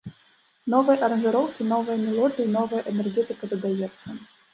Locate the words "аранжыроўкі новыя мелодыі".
1.07-2.47